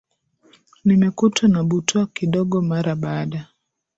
[0.85, 3.47] nimekutwa na butwaa kidogo mara baada